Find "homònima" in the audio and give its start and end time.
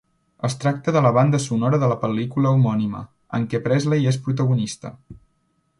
2.57-3.03